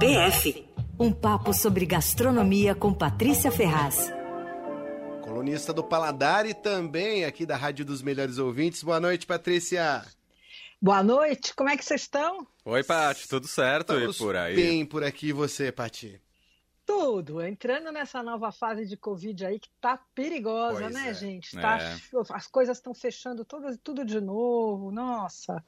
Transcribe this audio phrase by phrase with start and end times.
[0.00, 0.66] PF
[0.98, 4.12] um papo sobre gastronomia com Patrícia Ferraz.
[5.22, 8.82] Colunista do Paladar e também aqui da Rádio dos Melhores Ouvintes.
[8.82, 10.04] Boa noite, Patrícia.
[10.82, 12.46] Boa noite, como é que vocês estão?
[12.64, 14.56] Oi, Pati, tudo certo Estamos e por aí?
[14.56, 16.20] Bem por aqui, você, Pati?
[16.84, 21.14] Tudo, entrando nessa nova fase de Covid aí que tá perigosa, Pois né, é.
[21.14, 21.56] gente?
[21.56, 21.96] Tá, É.
[22.30, 25.64] As coisas estão fechando todas, tudo de novo, nossa.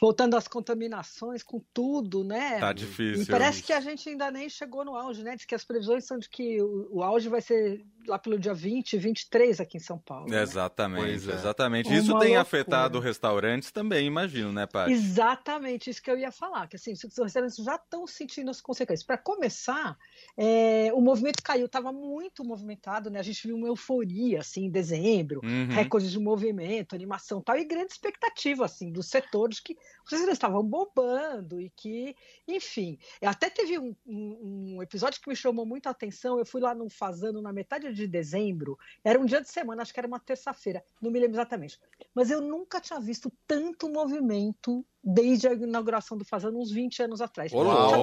[0.00, 2.58] Voltando às contaminações com tudo, né?
[2.60, 3.22] Tá difícil.
[3.22, 5.34] E parece que a gente ainda nem chegou no auge, né?
[5.36, 8.54] Diz que as previsões são de que o, o auge vai ser lá pelo dia
[8.54, 10.28] 20, 23 aqui em São Paulo.
[10.30, 10.40] né?
[10.42, 11.34] Exatamente, é.
[11.34, 11.88] exatamente.
[11.88, 12.40] Uma Isso tem loucura.
[12.40, 14.92] afetado restaurantes também, imagino, né, Pati?
[14.92, 19.04] Exatamente isso que eu ia falar, que assim, os restaurantes já estão sentindo as consequências.
[19.04, 19.96] Para começar,
[20.36, 23.18] é, o movimento caiu, estava muito movimentado, né?
[23.18, 25.68] A gente viu uma euforia assim em dezembro, Uhum.
[25.70, 30.62] recordes de movimento, animação, e tal, e grande expectativa assim dos setores que restaurantes estavam
[30.62, 32.14] bombando e que,
[32.46, 36.38] enfim, até teve um, um- um episódio que me chamou muito a atenção.
[36.38, 39.92] Eu fui lá no Fazano na metade de dezembro, era um dia de semana, acho
[39.92, 41.78] que era uma terça-feira, não me lembro exatamente.
[42.14, 47.20] Mas eu nunca tinha visto tanto movimento desde a inauguração do Fazano, uns 20 anos
[47.20, 47.52] atrás.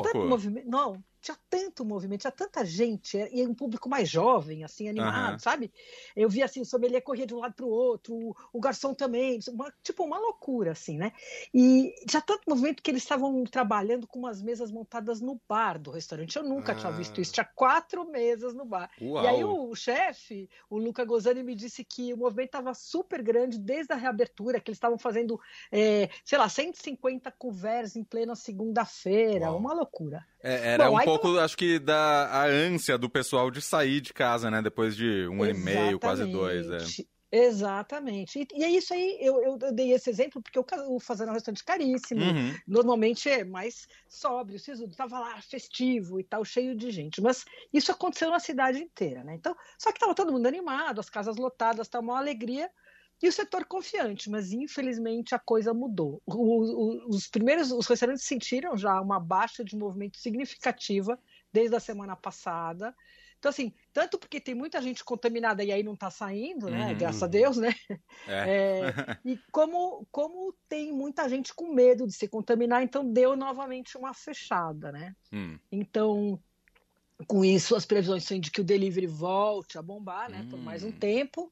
[0.02, 4.90] Tanto movimento, não, tinha tanto movimento, tinha tanta gente, e um público mais jovem, assim,
[4.90, 5.40] animado, Aham.
[5.40, 5.72] sabe?
[6.16, 9.40] Eu vi assim, o sommelier corria de um lado para o outro, o- garçom também,
[9.50, 11.14] uma- tipo uma loucura, assim, né?
[11.54, 15.92] E tinha tanto movimento que eles estavam trabalhando com umas mesas montadas no bar do
[15.92, 16.36] restaurante.
[16.36, 16.98] Eu nunca tinha Ah.
[16.98, 18.92] visto isso, tinha quatro mesas no bar.
[19.02, 19.24] Uau.
[19.24, 23.58] E aí o chefe, o Luca Gozani, me disse que o movimento estava super grande
[23.58, 25.40] desde a reabertura, que eles estavam fazendo,
[25.72, 30.26] é, sei lá, 150 couverts em plena segunda-feira, uma loucura.
[30.44, 34.02] É, era Bom, um aí pouco, acho que, da a ânsia do pessoal de sair
[34.02, 34.62] de casa, né?
[34.62, 36.70] Depois de um ano e meio, quase dois.
[36.70, 37.04] É.
[37.36, 38.40] Exatamente.
[38.40, 41.30] E, e é isso aí, eu, eu- eu dei esse exemplo porque o, o Fazano
[41.30, 42.54] é um restaurante caríssimo, Uhum.
[42.68, 47.22] normalmente é mais sóbrio, sisudo, tava lá festivo e tal, cheio de gente.
[47.22, 49.34] Mas isso aconteceu na cidade inteira, né?
[49.34, 52.70] Então, só que tava todo mundo animado, as casas lotadas, tá uma alegria
[53.24, 56.22] e o setor confiante, mas infelizmente a coisa mudou.
[56.26, 61.18] O- o- os primeiros, os restaurantes sentiram já uma baixa de movimento significativa
[61.52, 62.94] desde a semana passada.
[63.40, 66.92] Então, assim, tanto porque tem muita gente contaminada e aí não está saindo, né?
[66.92, 66.98] Uhum.
[66.98, 67.74] Graças a Deus, né?
[68.28, 68.50] É.
[68.50, 73.98] É, e como, como tem muita gente com medo de se contaminar, então deu novamente
[73.98, 75.16] uma fechada, né?
[75.32, 75.58] Hum.
[75.72, 76.38] Então,
[77.28, 80.46] com isso, as previsões são de que o delivery volte a bombar, né?
[80.50, 81.00] Por mais um Hum.
[81.00, 81.52] tempo.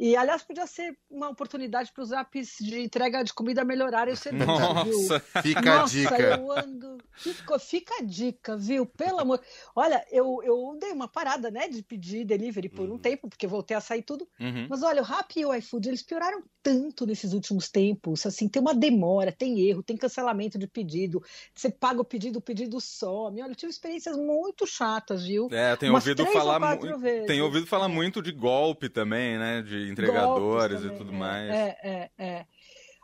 [0.00, 4.16] E, aliás, podia ser uma oportunidade para os apps de entrega de comida melhorarem o
[4.16, 4.46] serviço,
[4.84, 4.96] viu?
[4.96, 6.20] Nossa, Fica Nossa, a dica.
[6.20, 6.98] eu ando.
[7.16, 8.86] Fica, fica a dica, viu?
[8.86, 9.40] Pelo amor.
[9.74, 12.98] Olha, eu, eu dei uma parada, né, de pedir delivery por um Uhum.
[12.98, 14.28] tempo, porque voltei a sair tudo.
[14.38, 14.68] Uhum.
[14.70, 18.24] Mas olha, o Rappi e o iFood, eles pioraram tanto nesses últimos tempos.
[18.24, 21.20] Assim, tem uma demora, tem erro, tem cancelamento de pedido.
[21.52, 23.42] Você paga o pedido, o pedido some.
[23.42, 25.48] Olha, eu tive experiências muito chatas, viu?
[25.50, 26.58] É, tenho Umas ouvido ou falar
[26.98, 27.26] vezes.
[27.26, 29.60] tenho ouvido falar muito de golpe também, né?
[29.62, 31.54] De entregadores Golpes e também, tudo é, mais.
[31.54, 32.46] É, é, é.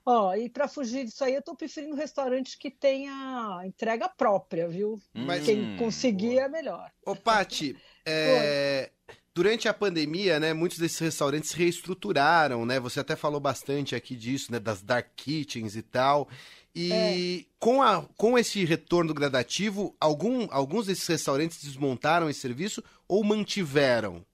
[0.06, 5.00] Ó, e para fugir disso aí, eu tô preferindo restaurante que tenha entrega própria, viu?
[5.14, 6.90] Mas- Quem Hum, conseguir é melhor.
[7.06, 7.74] Ô, Pati,
[8.06, 8.90] é,
[9.34, 12.78] durante a pandemia, né, muitos desses restaurantes se reestruturaram, né?
[12.80, 16.28] Você até falou bastante aqui disso, né, das dark kitchens e tal.
[16.76, 23.24] E com, a, com esse retorno gradativo, algum, alguns desses restaurantes desmontaram esse serviço ou
[23.24, 24.26] mantiveram?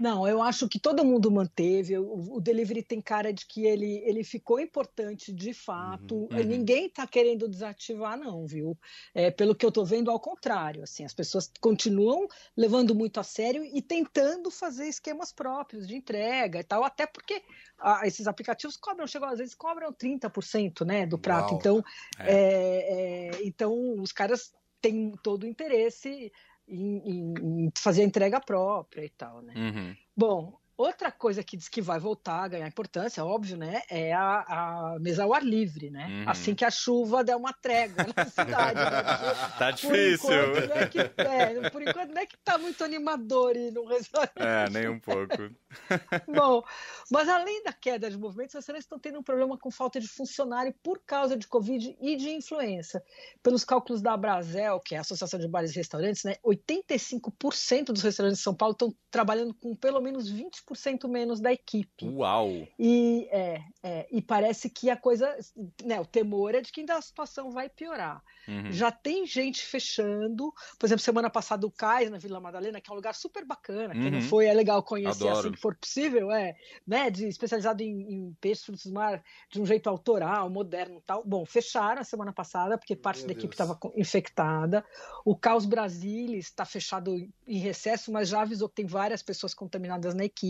[0.00, 1.98] Não, eu acho que todo mundo manteve.
[1.98, 6.14] O, o delivery tem cara de que ele, ele ficou importante de fato.
[6.14, 6.44] Uhum, uhum.
[6.44, 8.78] Ninguém está querendo desativar, não, viu?
[9.14, 10.82] É, pelo que eu estou vendo, ao contrário.
[10.82, 16.60] Assim, as pessoas continuam levando muito a sério e tentando fazer esquemas próprios de entrega
[16.60, 17.42] e tal, até porque
[17.78, 21.50] ah, esses aplicativos cobram, chegam às vezes cobram 30% né, do prato.
[21.50, 21.58] Uau.
[21.58, 21.84] Então,
[22.18, 22.32] É.
[22.32, 24.50] é, é, então, os caras
[24.80, 26.32] têm todo o interesse
[26.70, 29.54] em, em- em fazer a entrega própria e tal, né?
[29.56, 29.96] Uhum.
[30.16, 33.82] Bom, outra coisa que diz que vai voltar a ganhar importância, óbvio, né?
[33.90, 36.06] É a, a mesa ao ar livre, né?
[36.06, 36.24] Uhum.
[36.28, 38.78] Assim que a chuva der uma trégua na cidade.
[38.78, 39.50] né?
[39.58, 40.32] Tá por difícil.
[40.32, 43.86] enquanto, não é que, é, por enquanto não é que tá muito animador ir num
[43.86, 44.32] restaurante.
[44.36, 45.36] É, nem um pouco.
[46.26, 46.62] Bom,
[47.10, 50.08] mas além da queda de movimentos, os restaurantes estão tendo um problema com falta de
[50.08, 53.02] funcionário por causa de Covid e de influenza.
[53.42, 58.02] Pelos cálculos da Brasel, que é a Associação de Bares e Restaurantes, né, 85% dos
[58.02, 62.06] restaurantes de São Paulo estão trabalhando com pelo menos 20% 20% menos da equipe.
[62.08, 62.66] Uau!
[62.78, 65.36] E, é, é, e parece que a coisa,
[65.84, 68.22] né, o temor é de que ainda a situação vai piorar.
[68.48, 68.72] Uhum.
[68.72, 72.92] Já tem gente fechando, por exemplo, semana passada o Cais na Vila Madalena, que é
[72.92, 74.00] um lugar super bacana, uhum.
[74.00, 75.38] quem não foi é legal conhecer Adoro.
[75.38, 76.56] assim que for possível, é,
[76.86, 81.22] né, de, especializado em, em peixes frutos do mar de um jeito autoral, moderno tal.
[81.24, 84.84] Bom, fecharam a semana passada porque parte Meu da equipe estava infectada.
[85.24, 87.14] O Caos Brasilis está fechado
[87.46, 90.49] em recesso, mas já avisou que tem várias pessoas contaminadas na equipe.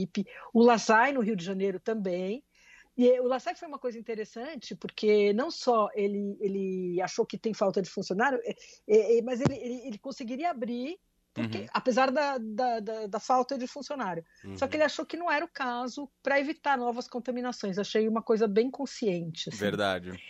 [0.53, 2.45] O Lassai, no Rio de Janeiro, também.
[2.97, 7.55] E o Lassai foi uma coisa interessante, porque não só ele, ele achou que tem
[7.55, 10.99] falta de funcionário, é, é, mas ele, ele, ele conseguiria abrir
[11.33, 11.67] porque, uhum.
[11.73, 14.25] apesar da, da, da, da, falta de funcionário.
[14.45, 14.57] Uhum.
[14.57, 17.79] Só que ele achou que não era o caso para evitar novas contaminações.
[17.79, 19.49] Achei uma coisa bem consciente.
[19.49, 19.59] Assim.
[19.59, 20.21] Verdade.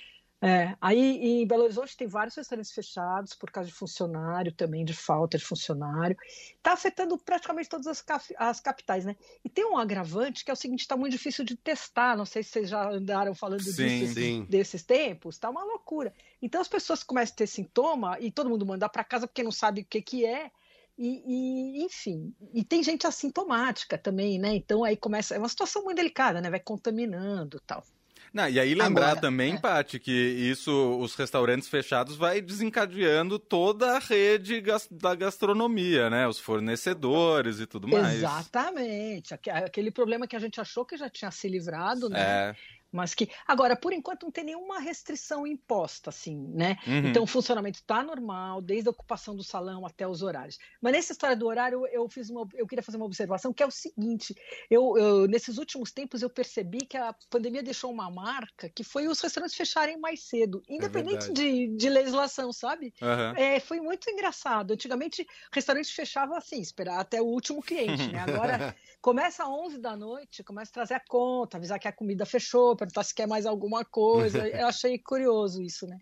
[0.43, 4.95] É, aí em Belo Horizonte tem vários restaurantes fechados por causa de funcionário também, de
[4.95, 6.17] falta de funcionário.
[6.57, 8.03] Está afetando praticamente todas as,
[8.39, 9.17] as, capitais, né?
[9.45, 12.17] E tem um agravante que é o seguinte: está muito difícil de testar.
[12.17, 14.47] Não sei se vocês já andaram falando sim, disso sim.
[14.49, 15.35] desses tempos.
[15.35, 16.13] Está uma loucura.
[16.41, 19.53] Então as pessoas começam a ter sintoma e todo mundo mandar para casa porque não
[19.53, 20.51] sabe o que, que é.
[20.97, 24.55] E, e, enfim, e tem gente assintomática também, né?
[24.55, 26.49] Então aí começa, é uma situação muito delicada, né?
[26.49, 27.85] Vai contaminando tal.
[28.33, 29.59] Não, e aí lembrar Agora, também, é.
[29.59, 36.29] Paty, que isso, os restaurantes fechados vai desencadeando toda a rede da gastronomia, né?
[36.29, 38.19] Os fornecedores e tudo mais.
[38.19, 39.35] Exatamente.
[39.35, 42.21] Aquele problema que a gente achou que já tinha se livrado, né?
[42.21, 46.77] É mas que agora por enquanto não tem nenhuma restrição imposta assim né?
[46.87, 47.09] Uhum.
[47.09, 50.59] então o funcionamento está normal desde a ocupação do salão até os horários.
[50.81, 53.67] Mas nessa história do horário eu fiz uma eu queria fazer uma observação que é
[53.67, 54.35] o seguinte
[54.71, 59.07] eu, eu nesses últimos tempos eu percebi que a pandemia deixou uma marca que foi
[59.07, 62.93] os restaurantes fecharem mais cedo é independente é de, de legislação sabe?
[63.01, 63.37] Uhum.
[63.37, 64.73] é, foi muito engraçado.
[64.73, 68.21] Antigamente restaurante fechava assim esperar até o último cliente né?
[68.21, 72.27] Agora começa às 11 da noite começa a trazer a conta avisar que a comida
[72.27, 74.39] fechou perguntar se quer mais alguma coisa.
[74.49, 75.99] Eu achei curioso isso, né?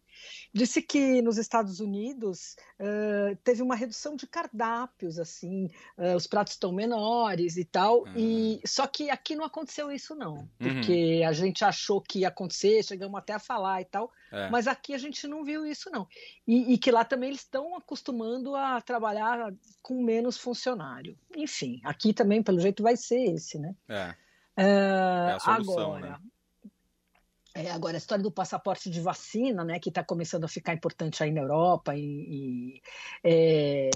[0.52, 5.66] Disse que nos Estados Unidos uh, teve uma redução de cardápios, assim,
[5.96, 8.04] uh, os pratos estão menores e tal.
[8.16, 10.48] E só que aqui não aconteceu isso não, uhum.
[10.58, 11.28] porque uhum.
[11.28, 14.10] a gente achou que ia acontecer, chegamos até a falar e tal.
[14.32, 14.50] É.
[14.50, 16.06] Mas aqui a gente não viu isso não.
[16.46, 19.52] E, e que lá também eles estão acostumando a trabalhar
[19.82, 21.16] com menos funcionário.
[21.36, 23.74] Enfim, aqui também pelo jeito vai ser esse, né?
[23.88, 24.14] É.
[24.58, 26.18] Uh, é a solução, agora, né?
[27.58, 31.22] É, agora, a história do passaporte de vacina, né, que está começando a ficar importante
[31.24, 32.82] aí na Europa e, e
[33.24, 33.90] é,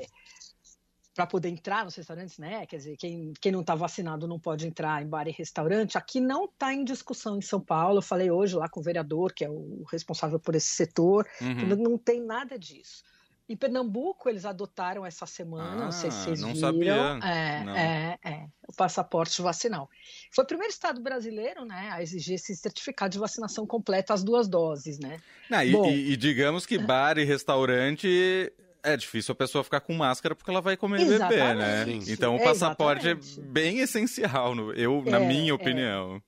[1.14, 2.66] para poder entrar nos restaurantes, né?
[2.66, 5.96] Quer dizer, quem, quem não está vacinado não pode entrar em bar e restaurante.
[5.96, 7.98] Aqui não está em discussão em São Paulo.
[7.98, 11.68] Eu falei hoje lá com o vereador, que é o responsável por esse setor, uhum.
[11.68, 13.04] não, não tem nada disso.
[13.48, 16.60] Em Pernambuco, eles adotaram essa semana, ah, não sei se ah, vocês não viram.
[16.60, 16.94] Sabia.
[17.22, 17.76] É, não.
[17.76, 19.90] é, é, o passaporte vacinal.
[20.30, 24.48] Foi o primeiro estado brasileiro né, a exigir esse certificado de vacinação completa, as duas
[24.48, 25.18] doses, né?
[25.50, 28.52] Não, e, Bom, e, e digamos que bar e restaurante
[28.82, 31.84] é difícil a pessoa ficar com máscara porque ela vai comer e beber, né?
[32.08, 35.54] Então o passaporte é, é bem essencial, eu, na é, minha é.
[35.54, 36.22] opinião.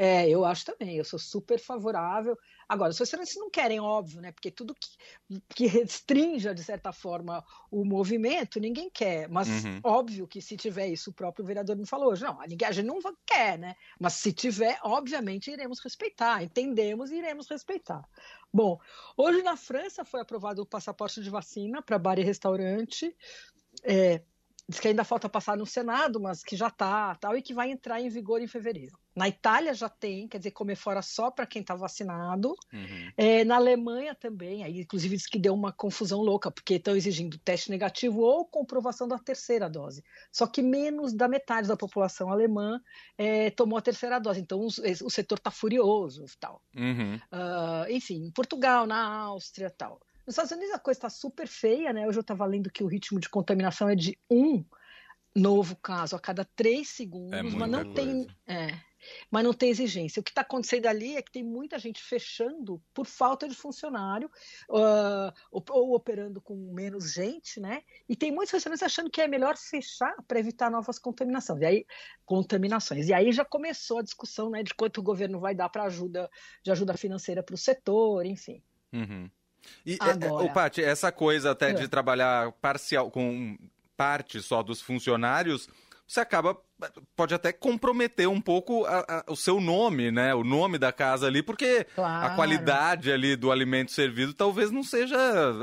[0.00, 0.96] É, eu acho também.
[0.96, 2.38] Eu sou super favorável.
[2.68, 4.30] Agora, os restaurantes não querem, óbvio, né?
[4.30, 9.28] Porque tudo que, que restrinja, de certa forma, o movimento, ninguém quer.
[9.28, 9.80] Mas, uhum.
[9.82, 13.00] óbvio que se tiver isso, o próprio vereador me falou hoje, não, a gente não
[13.26, 13.74] quer, né?
[13.98, 16.44] Mas se tiver, obviamente, iremos respeitar.
[16.44, 18.08] Entendemos e iremos respeitar.
[18.54, 18.78] Bom,
[19.16, 23.12] hoje na França foi aprovado o passaporte de vacina para bar e restaurante.
[23.82, 24.22] É,
[24.68, 27.70] diz que ainda falta passar no Senado, mas que já está, tal, e que vai
[27.70, 28.98] entrar em vigor em fevereiro.
[29.16, 32.54] Na Itália já tem, quer dizer, comer fora só para quem está vacinado.
[32.72, 33.10] Uhum.
[33.16, 37.38] É, na Alemanha também, aí inclusive diz que deu uma confusão louca, porque estão exigindo
[37.38, 40.04] teste negativo ou comprovação da terceira dose.
[40.30, 42.80] Só que menos da metade da população alemã
[43.16, 46.62] é, tomou a terceira dose, então o, o setor está furioso tal.
[46.76, 47.16] Uhum.
[47.16, 49.98] Uh, enfim, em Portugal, na Áustria tal.
[50.28, 52.06] Nos Estados Unidos a coisa está super feia, né?
[52.06, 54.62] Hoje eu estava lendo que o ritmo de contaminação é de um
[55.34, 57.94] novo caso a cada três segundos, é mas não coisa.
[57.94, 58.26] tem.
[58.46, 58.78] É,
[59.30, 60.20] mas não tem exigência.
[60.20, 64.30] O que está acontecendo ali é que tem muita gente fechando por falta de funcionário
[64.68, 67.82] uh, ou, ou, operando com menos gente, né?
[68.06, 71.62] E tem muitos restaurantes achando que é melhor fechar para evitar novas contaminações.
[71.62, 71.86] E aí,
[72.26, 73.08] contaminações.
[73.08, 76.28] E aí já começou a discussão, né, de quanto o governo vai dar para ajuda
[76.62, 78.62] de ajuda financeira para o setor, enfim.
[78.92, 79.30] Uhum.
[79.84, 81.88] E, é, é, Agora, o Paty, essa coisa até de é.
[81.88, 83.58] trabalhar parcial com
[83.96, 85.68] parte só dos funcionários,
[86.06, 86.56] você acaba
[87.16, 90.34] pode até comprometer um pouco a, a, o seu nome, né?
[90.34, 92.26] O nome da casa ali, porque claro.
[92.26, 95.16] a qualidade ali do alimento servido talvez não seja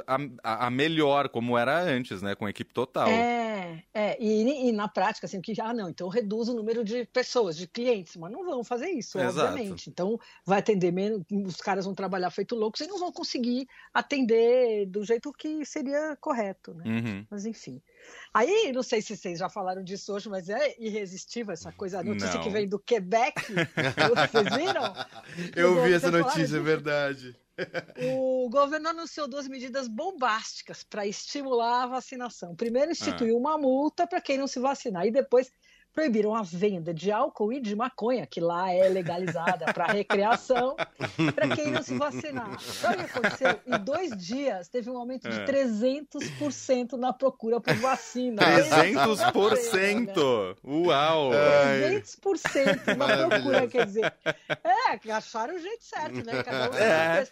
[0.05, 2.35] a, a, melhor como era antes, né?
[2.35, 3.07] Com a equipe total.
[3.07, 4.17] É, é.
[4.21, 7.67] E, e, na prática, assim, que, ah, não, então reduz o número de pessoas, de
[7.67, 9.53] clientes, mas não vão fazer isso, Exato.
[9.53, 9.89] obviamente.
[9.89, 14.85] Então vai atender menos, os caras vão trabalhar feito loucos e não vão conseguir atender
[14.87, 16.83] do jeito que seria correto, né?
[16.85, 17.25] Uhum.
[17.29, 17.81] Mas enfim.
[18.33, 21.04] Aí, não sei se vocês já falaram disso hoje, mas é irresistível
[21.51, 22.43] essa coisa, a notícia não.
[22.43, 23.41] que vem do Quebec.
[24.31, 24.93] vocês viram?
[25.55, 27.35] Eu vi essa notícia, é verdade.
[27.97, 32.55] O governo anunciou duas medidas bombásticas para estimular a vacinação.
[32.55, 33.39] Primeiro, instituiu ah.
[33.39, 35.51] uma multa para quem não se vacinar, e depois
[35.95, 40.75] proibiram a venda de álcool e de maconha, que lá é legalizada para recreação,
[41.33, 42.59] para quem não se vacinar.
[42.59, 43.57] Sabe o que aconteceu?
[43.65, 45.45] Em dois dias teve um aumento de é.
[45.45, 48.41] 300% na procura por vacina.
[48.41, 50.57] 300%!
[50.65, 51.31] Uau!
[51.31, 54.11] 300% na procura, quer dizer.
[54.63, 56.41] É, acharam o jeito certo, né?
[56.43, 57.25] Cada um é.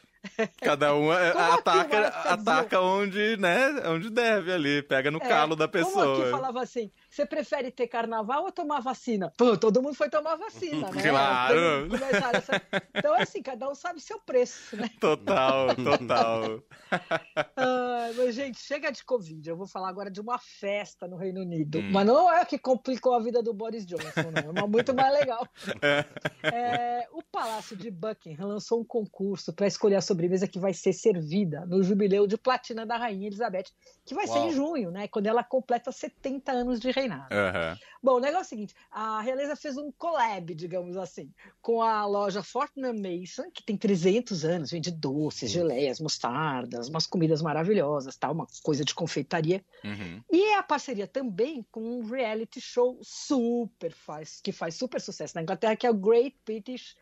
[0.62, 5.68] Cada um é, ataca, ataca onde, né, onde deve ali, pega no é, calo da
[5.68, 6.06] pessoa.
[6.06, 9.32] Como aqui falava assim, você prefere ter carnaval ou tomar vacina?
[9.38, 11.02] Pô, todo mundo foi tomar vacina, né?
[11.02, 11.90] Claro.
[12.96, 14.90] Então, assim, cada um sabe seu preço, né?
[15.00, 16.64] Total, total.
[17.58, 19.50] ah, mas, gente, chega de Covid.
[19.50, 21.80] Eu vou falar agora de uma festa no Reino Unido.
[21.80, 21.92] Hum.
[21.92, 24.50] Mas não é o que complicou a vida do Boris Johnson, não.
[24.50, 25.48] É uma muito mais legal.
[25.84, 26.06] É.
[26.44, 30.94] É, o Palácio de Buckingham lançou um concurso para escolher a sobremesa que vai ser
[30.94, 33.66] servida no jubileu de platina da Rainha Elizabeth,
[34.06, 34.34] que vai Uau.
[34.34, 35.08] ser em junho, né?
[35.08, 37.34] Quando ela completa 70 anos de reinado.
[37.34, 37.78] Uhum.
[38.02, 42.06] Bom, o negócio é o seguinte: a realeza fez um collab, digamos assim, com a
[42.06, 48.34] loja Fortnum Mason, que tem 300 anos, vende doces, geleias, mostardas, umas comidas maravilhosas, tal,
[48.34, 49.64] uma coisa de confeitaria.
[49.84, 50.22] Uhum.
[50.32, 55.36] E é a parceria também com um reality show super faz, que faz super sucesso
[55.36, 56.96] na Inglaterra, que é o Great British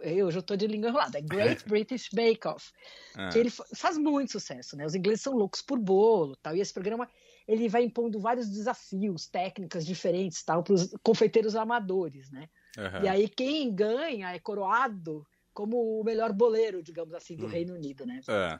[0.00, 2.72] eu já estou de língua enrolada, é Great British Bake Off,
[3.14, 3.28] ah.
[3.28, 4.86] que ele faz muito sucesso, né?
[4.86, 6.56] Os ingleses são loucos por bolo, tal.
[6.56, 7.08] E esse programa
[7.46, 12.48] ele vai impondo vários desafios, técnicas diferentes, tal, para os confeiteiros amadores, né?
[12.76, 13.04] Uhum.
[13.04, 17.48] E aí quem ganha é coroado como o melhor boleiro, digamos assim, do hum.
[17.48, 18.20] Reino Unido, né?
[18.28, 18.58] É.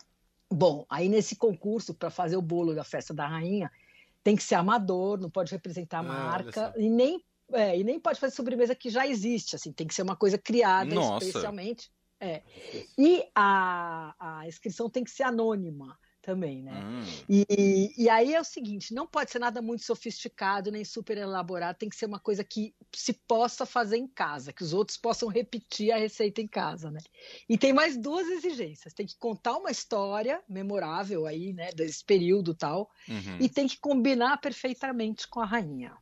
[0.53, 3.71] Bom, aí nesse concurso para fazer o bolo da festa da rainha
[4.23, 8.01] tem que ser amador, não pode representar a ah, marca e nem é, e nem
[8.01, 11.27] pode fazer sobremesa que já existe, assim, tem que ser uma coisa criada Nossa.
[11.27, 11.91] especialmente.
[12.21, 12.43] É.
[12.97, 16.73] E a, a inscrição tem que ser anônima também, né?
[16.73, 17.03] Hum.
[17.29, 21.77] E, e aí é o seguinte, não pode ser nada muito sofisticado nem super elaborado,
[21.77, 25.29] tem que ser uma coisa que se possa fazer em casa, que os outros possam
[25.29, 27.01] repetir a receita em casa, né?
[27.49, 32.55] E tem mais duas exigências, tem que contar uma história memorável aí, né, desse período
[32.55, 33.39] tal, uhum.
[33.41, 35.93] e tem que combinar perfeitamente com a rainha.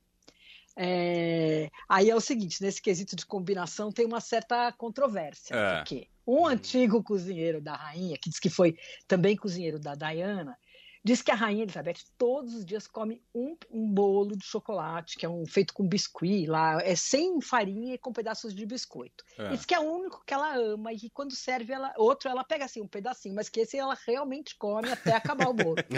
[0.82, 1.70] É...
[1.86, 5.76] Aí é o seguinte, nesse quesito de combinação tem uma certa controvérsia, é.
[5.76, 10.56] porque um antigo cozinheiro da rainha, que diz que foi também cozinheiro da Diana,
[11.02, 15.24] Diz que a rainha Elizabeth todos os dias come um, um bolo de chocolate, que
[15.24, 19.24] é um feito com biscuit lá, é sem farinha e com pedaços de biscoito.
[19.38, 19.48] É.
[19.48, 22.44] Diz que é o único que ela ama e que quando serve ela, outro ela
[22.44, 25.76] pega assim um pedacinho, mas que esse ela realmente come até acabar o bolo.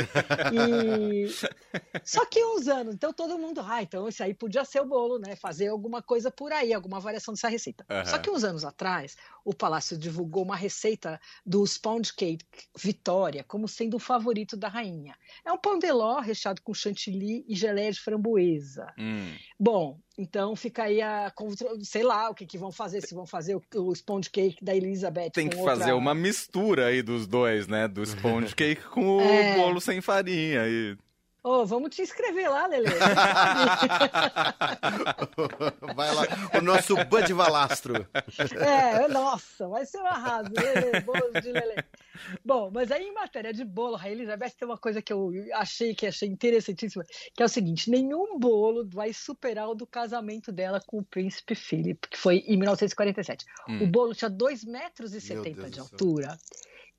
[0.53, 1.29] E...
[2.05, 5.19] Só que uns anos, então todo mundo, ah, então esse aí podia ser o bolo,
[5.19, 5.35] né?
[5.37, 7.85] Fazer alguma coisa por aí, alguma variação dessa receita.
[7.91, 8.05] Uhum.
[8.05, 12.45] Só que uns anos atrás, o Palácio divulgou uma receita do Sponge Cake
[12.77, 14.92] Vitória como sendo o favorito da rainha.
[15.45, 18.87] É um pão de ló recheado com chantilly e geleia de framboesa.
[18.99, 19.35] Hum.
[19.59, 21.33] Bom, então fica aí a.
[21.83, 24.75] Sei lá o que, que vão fazer, se vão fazer o, o sponge cake da
[24.75, 25.31] Elizabeth.
[25.31, 25.77] Tem que outra...
[25.77, 27.89] fazer uma mistura aí dos dois, né?
[27.89, 29.55] Do sponge cake com é...
[29.55, 30.67] o bolo sem farinha.
[30.67, 30.97] E...
[31.45, 32.87] Ô, oh, vamos te inscrever lá, Lele.
[35.97, 36.23] vai lá,
[36.57, 38.07] o nosso Bud Valastro.
[38.61, 41.85] É, nossa, vai ser um arraso, Lele, bolo de Lele.
[42.45, 45.93] Bom, mas aí em matéria de bolo, a Elizabeth tem uma coisa que eu achei
[45.97, 50.81] que achei interessantíssima, que é o seguinte, nenhum bolo vai superar o do casamento dela
[50.87, 53.45] com o príncipe Philip, que foi em 1947.
[53.69, 53.83] Hum.
[53.83, 56.39] O bolo tinha 2,70 metros e de altura.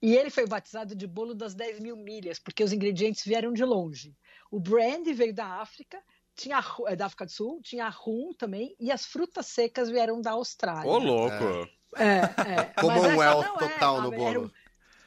[0.04, 3.64] E ele foi batizado de bolo das 10 mil milhas, porque os ingredientes vieram de
[3.64, 4.14] longe.
[4.52, 5.98] O brandy veio da África,
[6.36, 10.32] tinha é, da África do Sul, tinha rum também, e as frutas secas vieram da
[10.32, 10.92] Austrália.
[10.92, 11.70] Ô, louco!
[11.96, 12.64] É, é.
[12.82, 14.28] Commonwealth é, total no bolo.
[14.28, 14.52] Eram,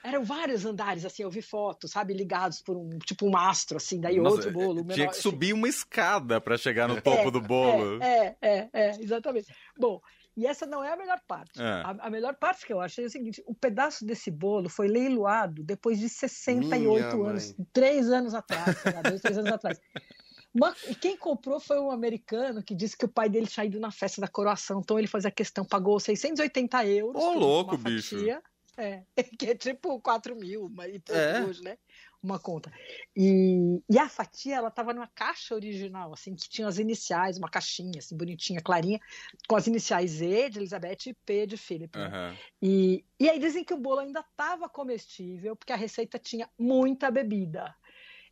[0.02, 4.00] eram, vários andares, assim, eu vi fotos, sabe, ligados por um, tipo um mastro, assim,
[4.00, 4.76] daí Nossa, outro bolo.
[4.76, 5.58] Menor, tinha que subir assim.
[5.58, 8.02] uma escada para chegar no topo é, do bolo.
[8.02, 9.54] É, é, é, exatamente.
[9.78, 10.00] Bom,
[10.36, 11.60] e essa não é a melhor parte.
[11.60, 11.64] É.
[11.64, 14.86] A, a, melhor parte que eu achei é o seguinte: o pedaço desse bolo foi
[14.86, 17.66] leiloado depois de 68 Minha anos, mãe.
[17.72, 18.76] três anos atrás,
[19.08, 19.80] dois, três anos atrás.
[20.54, 23.78] Uma, e quem comprou foi um americano que disse que o pai dele tinha ido
[23.78, 27.22] na festa da coroação, então ele fazia questão, pagou 680 euros.
[27.22, 28.16] Ô, louco, bicho.
[28.78, 29.02] É,
[29.38, 31.42] que é tipo 4 mil, mas é.
[31.42, 31.78] hoje, né?
[32.26, 32.72] Uma conta.
[33.16, 37.48] E, e a fatia, ela tava numa caixa original, assim, que tinha as iniciais, uma
[37.48, 38.98] caixinha, assim, bonitinha, clarinha,
[39.48, 41.96] com as iniciais E de Elizabeth e P de Philip.
[41.96, 42.08] Né?
[42.08, 42.36] Uhum.
[42.60, 47.12] E, e aí dizem que o bolo ainda tava comestível, porque a receita tinha muita
[47.12, 47.72] bebida.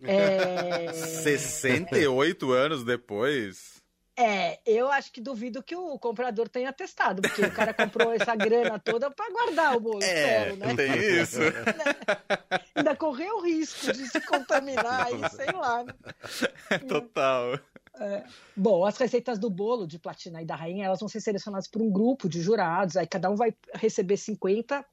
[0.03, 0.91] É...
[1.23, 3.84] 68 anos depois?
[4.17, 8.35] É, eu acho que duvido que o comprador tenha testado, porque o cara comprou essa
[8.37, 10.03] grana toda para guardar o bolo.
[10.05, 10.75] É, solo, né?
[10.77, 11.41] tem isso.
[12.77, 15.83] Ainda correu o risco de se contaminar e sei lá.
[15.83, 15.93] Né?
[16.87, 17.59] Total.
[17.99, 18.25] É.
[18.57, 21.83] Bom, as receitas do bolo de platina e da rainha, elas vão ser selecionadas por
[21.83, 24.85] um grupo de jurados, aí cada um vai receber 50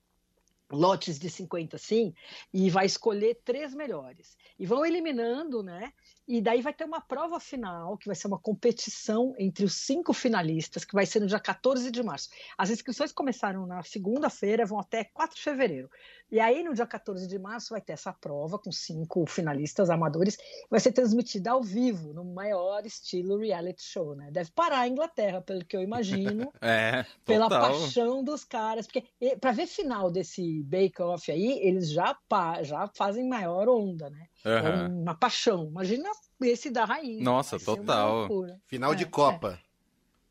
[0.71, 2.13] lotes de 50 sim,
[2.53, 4.37] e vai escolher três melhores.
[4.57, 5.91] E vão eliminando, né?
[6.31, 10.13] E daí vai ter uma prova final, que vai ser uma competição entre os cinco
[10.13, 12.29] finalistas, que vai ser no dia 14 de março.
[12.57, 15.89] As inscrições começaram na segunda-feira, vão até 4 de fevereiro.
[16.31, 20.37] E aí, no dia 14 de março, vai ter essa prova com cinco finalistas amadores.
[20.69, 24.31] Vai ser transmitida ao vivo, no maior estilo reality show, né?
[24.31, 26.49] Deve parar a Inglaterra, pelo que eu imagino.
[26.61, 28.87] é, pela paixão dos caras.
[28.87, 29.03] Porque
[29.41, 32.17] para ver final desse Bake Off aí, eles já,
[32.61, 34.27] já fazem maior onda, né?
[34.45, 34.51] Uhum.
[34.51, 35.67] É uma paixão.
[35.67, 36.09] Imagina
[36.41, 37.21] esse da raiz.
[37.21, 38.27] Nossa, total.
[38.67, 39.59] Final é, de Copa.
[39.61, 39.71] É.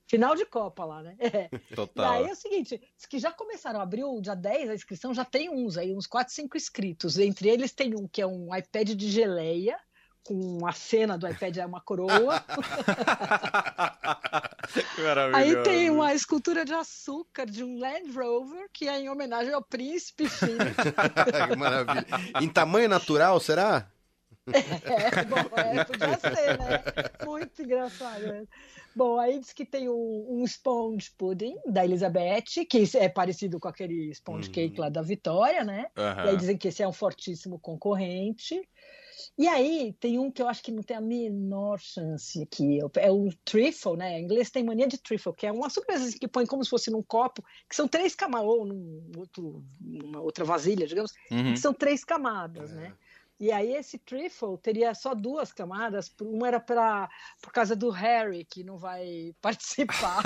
[0.06, 1.16] Final de Copa lá, né?
[1.20, 1.48] É.
[1.74, 2.14] Total.
[2.14, 5.48] E aí é o seguinte, que já começaram, abriu dia 10 a inscrição, já tem
[5.48, 7.18] uns aí, uns 4, 5 inscritos.
[7.18, 9.78] Entre eles tem um que é um iPad de geleia,
[10.24, 12.44] com a cena do iPad é uma coroa.
[15.34, 19.62] Aí tem uma escultura de açúcar de um Land Rover, que é em homenagem ao
[19.62, 20.76] príncipe Philip.
[21.58, 22.06] Maravilha.
[22.40, 23.90] Em tamanho natural, será?
[24.54, 26.82] É, bom, é, podia ser, né?
[27.24, 28.22] Muito engraçado.
[28.22, 28.44] Né?
[28.94, 33.68] Bom, aí diz que tem um, um, sponge pudding da Elizabeth, que é parecido com
[33.68, 34.54] aquele sponge uhum.
[34.54, 35.86] cake lá da Vitória, né?
[35.96, 36.24] Uhum.
[36.24, 38.60] E aí dizem que esse é um fortíssimo concorrente.
[39.38, 43.10] E aí tem um que eu acho que não tem a menor chance aqui, é
[43.10, 44.18] o trifle, né?
[44.18, 46.90] Em inglês tem mania de trifle, que é uma surpresa que põe como se fosse
[46.90, 51.54] num copo, que são três camadas, ou num outro, numa outra vasilha, digamos, uhum.
[51.54, 52.74] que são três camadas, é.
[52.74, 52.94] né?
[53.40, 57.08] E aí esse trifle teria só duas camadas, uma era para
[57.40, 60.20] por causa do Harry que não vai participar.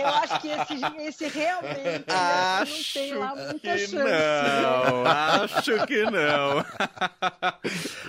[0.00, 3.94] Eu acho que esse, esse realmente acho não tem lá muita chance.
[3.94, 6.64] Não, acho que não.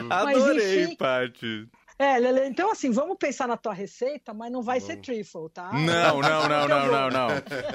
[0.10, 1.68] Adorei, Paty.
[2.00, 5.72] É, Lele, então assim, vamos pensar na tua receita, mas não vai ser trifle, tá?
[5.88, 7.28] Não, não, não, não, não, não.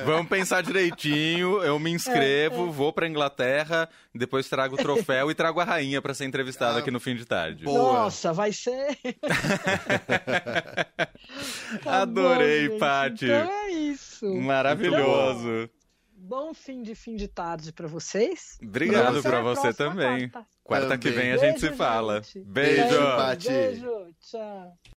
[0.05, 2.71] Vamos pensar direitinho, eu me inscrevo, é, é.
[2.71, 6.79] vou pra Inglaterra, depois trago o troféu e trago a rainha para ser entrevistada ah,
[6.79, 7.65] aqui no fim de tarde.
[7.65, 8.05] Boa.
[8.05, 8.97] Nossa, vai ser...
[11.83, 13.25] tá Adorei, Paty.
[13.25, 14.35] Então é isso.
[14.35, 15.49] Maravilhoso.
[15.49, 15.82] Então,
[16.23, 18.59] bom fim de fim de tarde para vocês.
[18.63, 20.29] Obrigado para você também.
[20.29, 22.21] Quarta, quarta que vem a gente se fala.
[22.21, 22.45] Beijo.
[22.47, 24.79] Beijo, Beijo, tchau.